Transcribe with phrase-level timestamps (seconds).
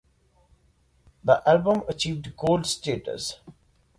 [1.23, 3.35] The album achieved gold status.